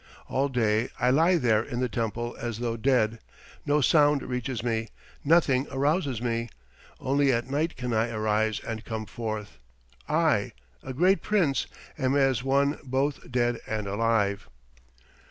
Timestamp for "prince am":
11.21-12.15